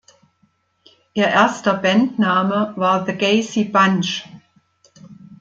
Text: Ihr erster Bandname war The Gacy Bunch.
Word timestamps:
Ihr 1.13 1.27
erster 1.27 1.75
Bandname 1.75 2.73
war 2.75 3.05
The 3.05 3.13
Gacy 3.15 3.65
Bunch. 3.65 4.27